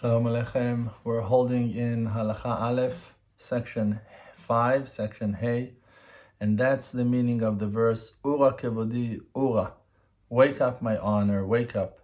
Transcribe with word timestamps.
Shalom 0.00 0.26
Aleichem. 0.26 0.92
We're 1.02 1.22
holding 1.22 1.74
in 1.74 2.10
Halacha 2.10 2.60
Aleph, 2.60 3.14
section 3.36 3.98
5, 4.36 4.88
section 4.88 5.32
Hey, 5.32 5.72
and 6.40 6.56
that's 6.56 6.92
the 6.92 7.04
meaning 7.04 7.42
of 7.42 7.58
the 7.58 7.66
verse 7.66 8.16
Ura 8.24 8.52
kevodi 8.52 9.20
Ura. 9.34 9.72
Wake 10.28 10.60
up, 10.60 10.80
my 10.80 10.98
honor, 10.98 11.44
wake 11.44 11.74
up. 11.74 11.98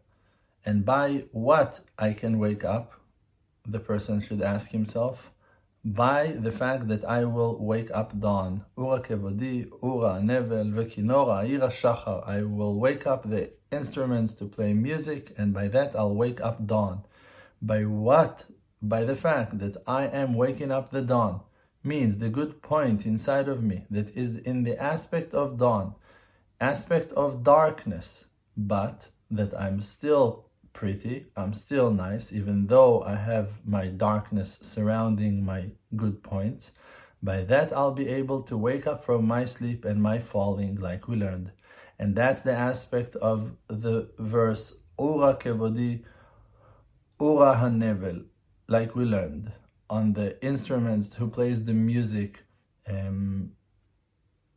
And 0.67 0.85
by 0.85 1.27
what 1.31 1.83
I 1.97 2.15
can 2.15 2.41
wake 2.41 2.65
up, 2.65 2.95
the 3.65 3.79
person 3.79 4.21
should 4.21 4.43
ask 4.43 4.73
himself. 4.73 5.31
By 5.85 6.35
the 6.37 6.51
fact 6.51 6.89
that 6.89 7.05
I 7.05 7.25
will 7.27 7.65
wake 7.65 7.93
up 7.95 8.19
dawn. 8.19 8.65
Ura 8.77 9.03
kevodi 9.03 9.71
Ura, 9.81 10.21
Nevel, 10.21 10.73
Vekinora, 10.73 11.49
Ira 11.49 11.69
Shachar. 11.69 12.29
I 12.29 12.43
will 12.43 12.75
wake 12.75 13.07
up 13.07 13.31
the 13.31 13.53
instruments 13.71 14.35
to 14.35 14.47
play 14.47 14.73
music, 14.73 15.33
and 15.39 15.55
by 15.55 15.69
that 15.69 15.95
I'll 15.95 16.17
wake 16.17 16.41
up 16.41 16.67
dawn 16.67 17.05
by 17.67 17.85
what? 17.85 18.45
By 18.83 19.05
the 19.05 19.17
fact 19.17 19.59
that 19.59 19.77
I 19.87 20.07
am 20.07 20.35
waking 20.35 20.71
up 20.71 20.91
the 20.91 21.01
dawn 21.01 21.41
means 21.83 22.19
the 22.19 22.29
good 22.29 22.63
point 22.63 23.07
inside 23.07 23.49
of 23.49 23.63
me 23.63 23.85
that 23.91 24.15
is 24.15 24.37
in 24.37 24.63
the 24.65 24.81
aspect 24.83 25.33
of 25.35 25.59
dawn, 25.59 25.95
aspect 26.61 27.13
of 27.13 27.43
darkness, 27.43 28.27
but 28.57 29.09
that 29.31 29.59
I'm 29.59 29.81
still 29.81 30.51
pretty, 30.73 31.27
I'm 31.37 31.55
still 31.55 31.91
nice, 31.91 32.33
even 32.33 32.67
though 32.67 33.03
I 33.03 33.17
have 33.17 33.65
my 33.65 33.87
darkness 33.87 34.59
surrounding 34.61 35.45
my 35.45 35.71
good 35.97 36.23
points. 36.23 36.73
By 37.23 37.45
that, 37.45 37.73
I'll 37.75 37.93
be 37.93 38.09
able 38.09 38.43
to 38.43 38.57
wake 38.57 38.87
up 38.87 39.03
from 39.03 39.27
my 39.27 39.45
sleep 39.47 39.85
and 39.87 40.03
my 40.03 40.19
falling, 40.19 40.77
like 40.77 41.09
we 41.09 41.17
learned. 41.17 41.53
And 41.99 42.15
that's 42.15 42.43
the 42.43 42.53
aspect 42.53 43.17
of 43.17 43.57
the 43.69 44.11
verse, 44.19 44.77
Ura 44.99 45.35
kevodi 45.37 46.05
Ura 47.25 47.57
HaNevel, 47.57 48.27
like 48.69 48.95
we 48.95 49.07
learned, 49.07 49.51
on 49.89 50.13
the 50.13 50.29
instruments 50.45 51.15
who 51.15 51.27
plays 51.27 51.65
the 51.65 51.73
music, 51.73 52.45
um, 52.87 53.53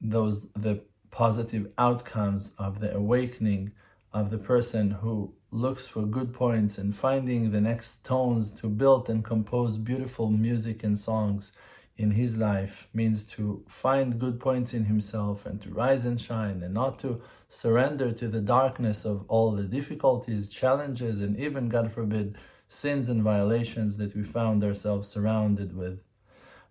those 0.01 0.51
the 0.51 0.83
positive 1.09 1.71
outcomes 1.77 2.53
of 2.59 2.81
the 2.81 2.93
awakening 2.93 3.71
of 4.11 4.31
the 4.31 4.37
person 4.37 4.91
who 5.01 5.33
looks 5.49 5.87
for 5.87 6.01
good 6.01 6.33
points 6.33 6.77
and 6.77 6.93
finding 6.93 7.51
the 7.51 7.61
next 7.61 8.03
tones 8.03 8.51
to 8.59 8.67
build 8.67 9.09
and 9.09 9.23
compose 9.23 9.77
beautiful 9.77 10.29
music 10.29 10.83
and 10.83 10.99
songs 10.99 11.53
in 11.95 12.11
his 12.11 12.35
life 12.35 12.89
means 12.93 13.23
to 13.23 13.63
find 13.69 14.19
good 14.19 14.41
points 14.41 14.73
in 14.73 14.85
himself 14.85 15.45
and 15.45 15.61
to 15.61 15.69
rise 15.69 16.05
and 16.05 16.19
shine 16.19 16.61
and 16.61 16.73
not 16.73 16.99
to 16.99 17.21
surrender 17.47 18.11
to 18.11 18.27
the 18.27 18.41
darkness 18.41 19.05
of 19.05 19.23
all 19.29 19.51
the 19.51 19.63
difficulties, 19.63 20.49
challenges, 20.49 21.21
and 21.21 21.39
even, 21.39 21.69
God 21.69 21.93
forbid, 21.93 22.35
sins 22.67 23.09
and 23.09 23.23
violations 23.23 23.97
that 23.97 24.15
we 24.15 24.23
found 24.23 24.63
ourselves 24.63 25.09
surrounded 25.09 25.75
with. 25.75 25.99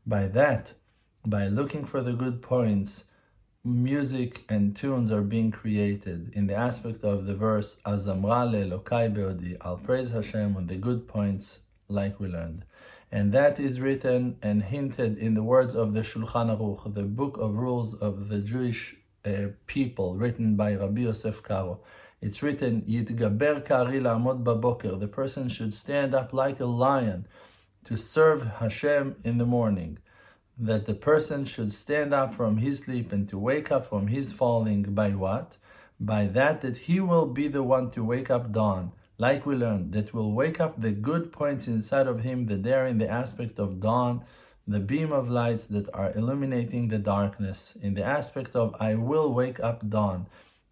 By 0.07 0.29
that, 0.29 0.75
by 1.25 1.49
looking 1.49 1.85
for 1.85 2.03
the 2.03 2.13
good 2.13 2.43
points, 2.43 3.07
music 3.65 4.45
and 4.49 4.77
tunes 4.77 5.11
are 5.11 5.23
being 5.23 5.51
created 5.51 6.31
in 6.35 6.47
the 6.47 6.55
aspect 6.55 7.03
of 7.03 7.27
the 7.27 7.35
verse 7.35 7.81
Azamra 7.85 8.71
Lokai 8.71 9.13
Beodi. 9.13 9.57
I'll 9.61 9.77
praise 9.77 10.11
Hashem 10.11 10.57
on 10.57 10.69
the 10.69 10.77
good 10.77 11.09
points, 11.09 11.61
like 11.89 12.21
we 12.21 12.29
learned. 12.29 12.65
And 13.11 13.33
that 13.33 13.59
is 13.59 13.81
written 13.81 14.37
and 14.43 14.65
hinted 14.65 15.19
in 15.19 15.35
the 15.35 15.43
words 15.43 15.75
of 15.75 15.95
the 15.95 16.03
Shulchan 16.03 16.57
Aruch, 16.57 16.95
the 16.95 17.03
book 17.03 17.39
of 17.39 17.57
rules 17.57 17.95
of 17.95 18.29
the 18.29 18.41
Jewish 18.41 18.97
uh, 19.25 19.49
people, 19.67 20.15
written 20.15 20.55
by 20.55 20.75
Rabbi 20.75 21.03
Yosef 21.03 21.43
Karo. 21.43 21.81
It's 22.21 22.43
written, 22.43 22.83
Yitgaber 22.83 23.65
ka'ari 23.65 24.01
la'amod 24.01 24.43
baboker. 24.43 24.99
The 24.99 25.09
person 25.09 25.49
should 25.49 25.75
stand 25.75 26.15
up 26.15 26.33
like 26.33 26.61
a 26.61 26.67
lion 26.67 27.27
to 27.85 27.97
serve 27.97 28.43
Hashem 28.59 29.17
in 29.23 29.39
the 29.39 29.45
morning. 29.45 29.99
That 30.59 30.87
the 30.87 30.95
person 30.95 31.45
should 31.45 31.73
stand 31.73 32.15
up 32.15 32.35
from 32.35 32.57
his 32.57 32.81
sleep 32.81 33.13
and 33.13 33.29
to 33.29 33.39
wake 33.39 33.71
up 33.71 33.87
from 33.87 34.07
his 34.07 34.33
falling 34.33 34.95
by 34.95 35.11
what? 35.11 35.59
By 36.01 36.27
that 36.29 36.63
that 36.63 36.79
he 36.79 37.01
will 37.01 37.27
be 37.27 37.49
the 37.49 37.63
one 37.63 37.91
to 37.93 38.03
wake 38.03 38.31
up 38.31 38.53
dawn, 38.53 38.93
like 39.19 39.47
we 39.47 39.55
learned, 39.55 39.93
that 39.93 40.13
will 40.13 40.33
wake 40.33 40.61
up 40.61 40.81
the 40.81 40.91
good 40.91 41.33
points 41.33 41.69
inside 41.69 42.07
of 42.07 42.21
him 42.21 42.47
that 42.47 42.63
they 42.63 42.73
are 42.73 42.87
in 42.87 42.99
the 42.99 43.09
aspect 43.09 43.59
of 43.59 43.81
dawn, 43.81 44.25
the 44.67 44.81
beam 44.81 45.13
of 45.13 45.31
lights 45.31 45.67
that 45.69 45.89
are 45.95 46.13
illuminating 46.13 46.89
the 46.89 46.99
darkness, 46.99 47.77
in 47.81 47.95
the 47.95 48.05
aspect 48.05 48.57
of 48.57 48.75
I 48.81 48.95
will 48.95 49.33
wake 49.33 49.61
up 49.61 49.89
dawn. 49.89 50.27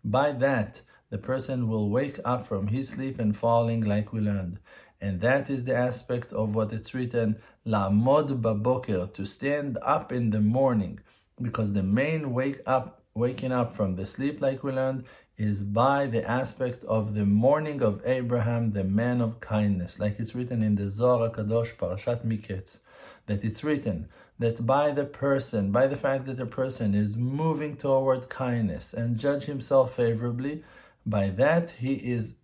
By 0.05 0.33
that, 0.33 0.83
the 1.11 1.19
person 1.19 1.69
will 1.69 1.91
wake 1.91 2.19
up 2.25 2.47
from 2.47 2.69
his 2.69 2.89
sleep 2.89 3.19
and 3.19 3.37
falling 3.37 3.83
like 3.83 4.13
we 4.13 4.21
learned. 4.21 4.59
And 5.01 5.21
that 5.21 5.51
is 5.51 5.65
the 5.65 5.77
aspect 5.77 6.33
of 6.33 6.55
what 6.55 6.73
it's 6.73 6.95
written, 6.95 7.37
La'mod 7.67 8.41
baboker, 8.41 9.13
to 9.15 9.25
stand 9.25 9.79
up 9.83 10.13
in 10.13 10.31
the 10.31 10.41
morning. 10.41 11.01
Because 11.41 11.73
the 11.73 11.83
main 11.83 12.33
wake 12.33 12.61
up, 12.67 13.03
waking 13.15 13.53
up 13.53 13.75
from 13.75 13.97
the 13.97 14.07
sleep 14.07 14.41
like 14.41 14.63
we 14.65 14.73
learned, 14.73 15.05
is 15.37 15.63
by 15.63 16.07
the 16.07 16.29
aspect 16.29 16.85
of 16.85 17.15
the 17.15 17.27
morning 17.27 17.83
of 17.83 18.01
Abraham, 18.07 18.73
the 18.73 18.85
man 18.85 19.21
of 19.21 19.41
kindness. 19.41 19.99
Like 19.99 20.19
it's 20.19 20.35
written 20.35 20.63
in 20.63 20.77
the 20.77 20.89
Zohar 20.89 21.29
Kadosh 21.31 21.77
Parashat 21.77 22.25
Miketz, 22.25 22.81
that 23.27 23.45
it's 23.45 23.65
written 23.65 24.09
that 24.39 24.65
by 24.67 24.91
the 24.91 25.05
person, 25.05 25.71
by 25.71 25.87
the 25.87 25.97
fact 25.97 26.27
that 26.27 26.37
the 26.37 26.47
person 26.47 26.95
is 26.95 27.17
moving 27.17 27.77
toward 27.77 28.29
kindness 28.29 28.93
and 28.93 29.19
judge 29.19 29.45
himself 29.45 29.95
favorably, 29.95 30.63
by 31.07 31.29
that, 31.31 31.73
he 31.73 31.95
is 31.95 32.37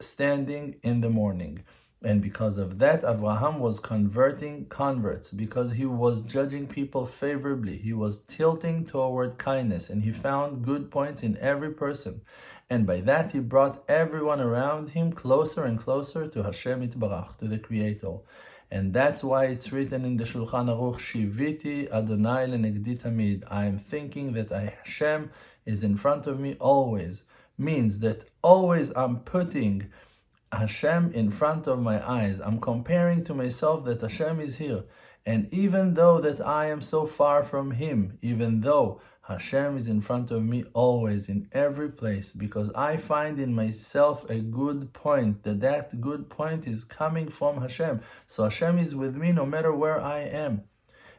standing 0.00 0.76
in 0.82 1.00
the 1.00 1.10
morning. 1.10 1.64
And 2.02 2.22
because 2.22 2.58
of 2.58 2.78
that, 2.78 3.02
Avraham 3.02 3.58
was 3.58 3.80
converting 3.80 4.66
converts 4.66 5.32
because 5.32 5.72
he 5.72 5.84
was 5.84 6.22
judging 6.22 6.68
people 6.68 7.06
favorably. 7.06 7.76
He 7.76 7.92
was 7.92 8.22
tilting 8.28 8.86
toward 8.86 9.36
kindness 9.36 9.90
and 9.90 10.04
he 10.04 10.12
found 10.12 10.64
good 10.64 10.92
points 10.92 11.24
in 11.24 11.36
every 11.38 11.72
person. 11.72 12.20
And 12.70 12.86
by 12.86 13.00
that, 13.00 13.32
he 13.32 13.40
brought 13.40 13.82
everyone 13.88 14.40
around 14.40 14.90
him 14.90 15.12
closer 15.12 15.64
and 15.64 15.78
closer 15.78 16.28
to 16.28 16.42
Hashem 16.44 16.88
Itbarach, 16.88 17.38
to 17.38 17.48
the 17.48 17.58
Creator. 17.58 18.18
And 18.70 18.92
that's 18.92 19.24
why 19.24 19.46
it's 19.46 19.72
written 19.72 20.04
in 20.04 20.18
the 20.18 20.24
Shulchan 20.24 20.68
Aruch, 20.68 21.00
Shiviti 21.00 21.90
Adonai 21.90 22.46
lenegdi 22.46 23.00
tamid. 23.00 23.42
I 23.50 23.64
am 23.64 23.78
thinking 23.78 24.34
that 24.34 24.50
Hashem 24.50 25.30
is 25.64 25.82
in 25.82 25.96
front 25.96 26.26
of 26.26 26.38
me 26.38 26.56
always 26.60 27.24
means 27.58 27.98
that 27.98 28.28
always 28.42 28.92
I'm 28.96 29.20
putting 29.20 29.90
Hashem 30.52 31.12
in 31.12 31.30
front 31.30 31.66
of 31.66 31.80
my 31.80 32.06
eyes. 32.08 32.40
I'm 32.40 32.60
comparing 32.60 33.24
to 33.24 33.34
myself 33.34 33.84
that 33.84 34.00
Hashem 34.00 34.40
is 34.40 34.58
here. 34.58 34.84
And 35.26 35.52
even 35.52 35.94
though 35.94 36.20
that 36.20 36.40
I 36.40 36.70
am 36.70 36.80
so 36.80 37.06
far 37.06 37.42
from 37.42 37.72
Him, 37.72 38.18
even 38.22 38.62
though 38.62 39.02
Hashem 39.28 39.76
is 39.76 39.86
in 39.86 40.00
front 40.00 40.30
of 40.30 40.42
me 40.42 40.64
always 40.72 41.28
in 41.28 41.48
every 41.52 41.90
place, 41.90 42.32
because 42.32 42.72
I 42.72 42.96
find 42.96 43.38
in 43.38 43.54
myself 43.54 44.28
a 44.30 44.38
good 44.38 44.94
point, 44.94 45.42
that 45.42 45.60
that 45.60 46.00
good 46.00 46.30
point 46.30 46.66
is 46.66 46.82
coming 46.82 47.28
from 47.28 47.60
Hashem. 47.60 48.00
So 48.26 48.44
Hashem 48.44 48.78
is 48.78 48.94
with 48.94 49.16
me 49.16 49.32
no 49.32 49.44
matter 49.44 49.70
where 49.70 50.00
I 50.00 50.20
am. 50.20 50.62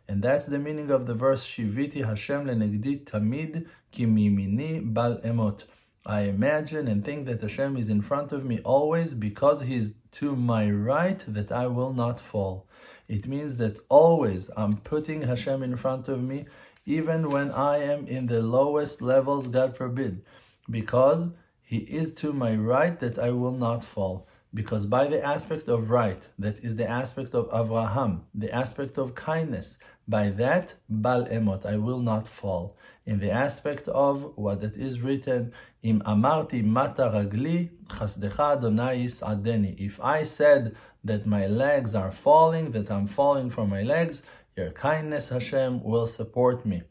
And 0.07 0.23
that's 0.23 0.47
the 0.47 0.57
meaning 0.57 0.89
of 0.89 1.05
the 1.05 1.13
verse, 1.13 1.45
Shiviti 1.45 2.03
Hashem 2.03 2.47
lenegdi 2.47 3.05
tamid 3.05 3.67
ki 3.91 4.07
mimini 4.07 4.81
bal 4.91 5.17
emot. 5.17 5.65
I 6.05 6.21
imagine 6.21 6.87
and 6.87 7.03
think 7.03 7.25
that 7.25 7.41
Hashem 7.41 7.75
is 7.75 7.89
in 7.89 8.01
front 8.01 8.31
of 8.31 8.45
me 8.45 8.59
always 8.63 9.13
because 9.13 9.61
He 9.61 9.75
is 9.75 9.95
to 10.13 10.35
my 10.35 10.69
right 10.71 11.21
that 11.27 11.51
I 11.51 11.67
will 11.67 11.93
not 11.93 12.19
fall. 12.19 12.67
It 13.07 13.27
means 13.27 13.57
that 13.57 13.79
always 13.89 14.49
I'm 14.55 14.77
putting 14.77 15.23
Hashem 15.23 15.61
in 15.61 15.75
front 15.75 16.07
of 16.07 16.21
me, 16.21 16.45
even 16.85 17.29
when 17.29 17.51
I 17.51 17.77
am 17.77 18.07
in 18.07 18.27
the 18.27 18.41
lowest 18.41 19.01
levels, 19.01 19.47
God 19.47 19.75
forbid, 19.75 20.23
because 20.69 21.29
He 21.61 21.77
is 21.79 22.13
to 22.15 22.31
my 22.31 22.55
right 22.55 22.99
that 22.99 23.19
I 23.19 23.31
will 23.31 23.51
not 23.51 23.83
fall. 23.83 24.27
Because 24.53 24.87
by 24.87 25.05
the 25.07 25.23
aspect 25.23 25.67
of 25.67 25.91
right, 25.91 26.27
that 26.39 26.59
is 26.63 26.75
the 26.75 26.89
aspect 26.89 27.35
of 27.35 27.49
Avraham, 27.49 28.21
the 28.33 28.51
aspect 28.53 28.97
of 28.97 29.13
kindness, 29.13 29.77
by 30.07 30.29
that, 30.31 30.73
Bal 30.89 31.25
Emot, 31.25 31.67
I 31.67 31.77
will 31.77 31.99
not 31.99 32.27
fall. 32.27 32.75
In 33.05 33.19
the 33.19 33.29
aspect 33.29 33.87
of 33.87 34.35
what 34.35 34.63
it 34.63 34.75
is 34.75 35.01
written, 35.01 35.53
Im 35.83 36.01
Amarti 36.01 36.63
Mata 36.63 37.11
Ragli, 37.13 37.69
Chasdecha 37.85 38.57
Adonai 38.57 39.05
Adeni. 39.05 39.79
If 39.79 40.01
I 40.01 40.23
said 40.23 40.75
that 41.03 41.27
my 41.27 41.45
legs 41.45 41.93
are 41.93 42.11
falling, 42.11 42.71
that 42.71 42.89
I'm 42.89 43.05
falling 43.05 43.51
from 43.51 43.69
my 43.69 43.83
legs, 43.83 44.23
your 44.55 44.71
kindness, 44.71 45.29
Hashem, 45.29 45.83
will 45.83 46.07
support 46.07 46.65
me. 46.65 46.81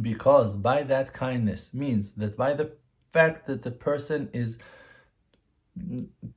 Because 0.00 0.56
by 0.56 0.84
that 0.84 1.12
kindness 1.12 1.74
means 1.74 2.10
that 2.12 2.36
by 2.36 2.52
the 2.52 2.76
fact 3.10 3.48
that 3.48 3.62
the 3.62 3.72
person 3.72 4.30
is 4.32 4.60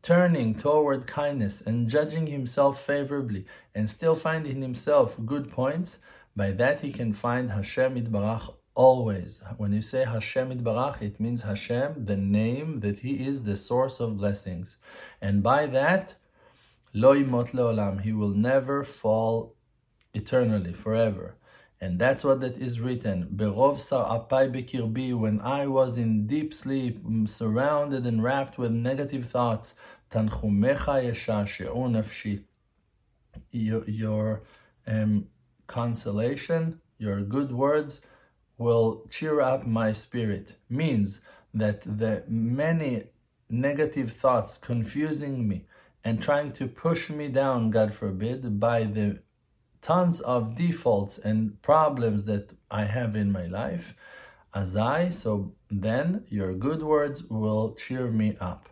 turning 0.01 0.55
toward 0.55 1.07
kindness 1.07 1.61
and 1.61 1.89
judging 1.89 2.27
himself 2.27 2.83
favorably 2.83 3.45
and 3.75 3.89
still 3.89 4.15
finding 4.15 4.61
himself 4.61 5.17
good 5.25 5.51
points, 5.51 5.99
by 6.35 6.51
that 6.51 6.81
he 6.81 6.91
can 6.91 7.13
find 7.13 7.51
Hashem 7.51 7.95
Itbarach 7.95 8.53
always. 8.73 9.43
When 9.57 9.73
you 9.73 9.81
say 9.81 10.05
Hashem 10.05 10.51
Itbarach, 10.51 11.01
it 11.01 11.19
means 11.19 11.41
Hashem, 11.43 12.05
the 12.05 12.17
name 12.17 12.79
that 12.79 12.99
he 12.99 13.25
is 13.27 13.43
the 13.43 13.55
source 13.55 13.99
of 13.99 14.17
blessings. 14.17 14.77
And 15.21 15.43
by 15.43 15.65
that, 15.67 16.15
Lo 16.93 17.15
imot 17.15 17.51
leolam. 17.51 18.01
He 18.01 18.11
will 18.11 18.29
never 18.29 18.83
fall 18.83 19.55
eternally, 20.13 20.73
forever. 20.73 21.35
And 21.83 21.97
that's 21.97 22.23
what 22.23 22.41
that 22.41 22.57
is 22.57 22.79
written. 22.79 23.27
Berov 23.35 23.77
apai 23.79 24.51
bekirbi. 24.53 25.17
When 25.17 25.41
I 25.41 25.65
was 25.65 25.97
in 25.97 26.27
deep 26.27 26.53
sleep, 26.53 27.03
surrounded 27.25 28.05
and 28.05 28.23
wrapped 28.23 28.59
with 28.59 28.71
negative 28.71 29.25
thoughts, 29.25 29.73
tanchumecha 30.11 31.03
yeshashe'u 31.09 31.75
nafshi. 31.89 32.43
Your, 33.49 33.83
your 33.89 34.43
um, 34.85 35.27
consolation, 35.65 36.81
your 36.99 37.21
good 37.21 37.51
words 37.51 38.01
will 38.59 39.07
cheer 39.09 39.41
up 39.41 39.65
my 39.65 39.91
spirit. 39.91 40.57
Means 40.69 41.21
that 41.51 41.81
the 41.81 42.23
many 42.27 43.05
negative 43.49 44.13
thoughts 44.13 44.59
confusing 44.59 45.47
me 45.47 45.65
and 46.03 46.21
trying 46.21 46.51
to 46.53 46.67
push 46.67 47.09
me 47.09 47.27
down, 47.27 47.71
God 47.71 47.93
forbid, 47.93 48.59
by 48.59 48.83
the 48.83 49.19
tons 49.81 50.21
of 50.21 50.55
defaults 50.55 51.17
and 51.17 51.61
problems 51.61 52.25
that 52.25 52.51
I 52.69 52.85
have 52.85 53.15
in 53.15 53.31
my 53.31 53.45
life, 53.45 53.95
as 54.53 54.75
I, 54.75 55.09
so 55.09 55.53
then 55.69 56.25
your 56.29 56.53
good 56.53 56.83
words 56.83 57.23
will 57.23 57.73
cheer 57.73 58.11
me 58.11 58.37
up, 58.39 58.69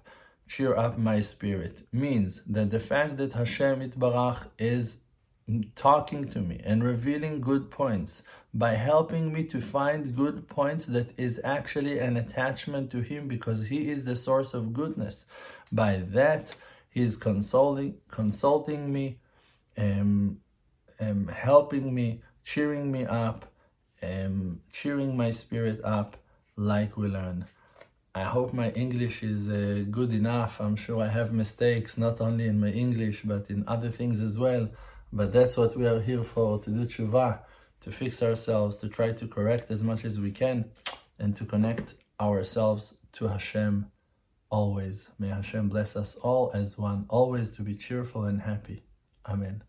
cheer 0.47 0.75
up 0.75 0.97
my 0.97 1.21
spirit. 1.21 1.83
Means 1.91 2.43
that 2.43 2.71
the 2.71 2.79
fact 2.79 3.17
that 3.17 3.33
Hashem 3.33 3.81
Itbarach 3.81 4.47
is 4.57 4.99
talking 5.75 6.29
to 6.29 6.39
me 6.39 6.61
and 6.63 6.83
revealing 6.83 7.41
good 7.41 7.71
points 7.71 8.23
by 8.53 8.75
helping 8.75 9.31
me 9.33 9.43
to 9.43 9.61
find 9.61 10.15
good 10.15 10.47
points 10.47 10.85
that 10.87 11.17
is 11.17 11.41
actually 11.43 11.99
an 11.99 12.17
attachment 12.17 12.91
to 12.91 13.01
him 13.01 13.27
because 13.27 13.67
he 13.67 13.89
is 13.89 14.03
the 14.03 14.15
source 14.15 14.53
of 14.53 14.73
goodness 14.73 15.25
by 15.71 15.97
that 15.97 16.55
he's 16.89 17.17
consulting 17.17 17.95
consulting 18.09 18.91
me 18.91 19.17
um, 19.77 20.37
um, 20.99 21.27
helping 21.27 21.93
me 21.93 22.21
cheering 22.43 22.91
me 22.91 23.05
up 23.05 23.51
um, 24.01 24.61
cheering 24.71 25.15
my 25.15 25.31
spirit 25.31 25.81
up 25.83 26.17
like 26.55 26.97
we 26.97 27.07
learn 27.07 27.45
I 28.15 28.23
hope 28.23 28.53
my 28.53 28.71
English 28.71 29.21
is 29.21 29.49
uh, 29.49 29.85
good 29.89 30.11
enough. 30.13 30.59
I'm 30.59 30.75
sure 30.75 31.01
I 31.01 31.07
have 31.07 31.31
mistakes, 31.31 31.97
not 31.97 32.19
only 32.19 32.47
in 32.47 32.59
my 32.59 32.69
English, 32.69 33.21
but 33.23 33.49
in 33.51 33.63
other 33.67 33.89
things 33.89 34.19
as 34.19 34.37
well. 34.39 34.69
But 35.13 35.31
that's 35.31 35.57
what 35.57 35.77
we 35.77 35.85
are 35.87 36.01
here 36.01 36.23
for, 36.23 36.59
to 36.59 36.69
do 36.69 36.85
tshuva, 36.85 37.39
to 37.81 37.91
fix 37.91 38.23
ourselves, 38.23 38.77
to 38.77 38.89
try 38.89 39.11
to 39.11 39.27
correct 39.27 39.69
as 39.69 39.83
much 39.83 40.05
as 40.05 40.19
we 40.19 40.31
can, 40.31 40.65
and 41.19 41.35
to 41.37 41.45
connect 41.45 41.95
ourselves 42.19 42.95
to 43.13 43.27
Hashem 43.27 43.91
always. 44.49 45.09
May 45.19 45.29
Hashem 45.29 45.69
bless 45.69 45.95
us 45.95 46.15
all 46.15 46.51
as 46.53 46.77
one, 46.77 47.05
always 47.09 47.51
to 47.51 47.61
be 47.61 47.75
cheerful 47.75 48.23
and 48.25 48.41
happy. 48.41 48.83
Amen. 49.27 49.68